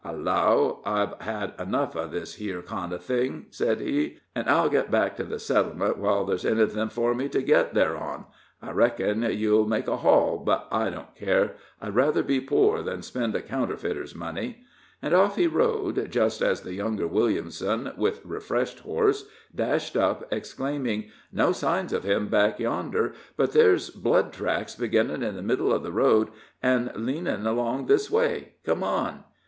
[0.03, 4.67] "I 'llow I've had enough of this here kind of thing," said he, "an' I'll
[4.67, 8.25] get back to the settlement while there's anything for me to get there on.
[8.63, 13.03] I reckon you'll make a haul, but I don't care I'd rather be poor than
[13.03, 14.63] spend a counterfeiter's money."
[15.03, 21.11] And off he rode, just as the younger Williamson, with refreshed horse, dashed up, exclaiming:
[21.31, 25.83] "No signs of him back yonder, but there's blood tracks beginnin' in the middle of
[25.83, 26.29] the road,
[26.63, 28.53] an' leanin' along this way.
[28.65, 29.25] Come on!"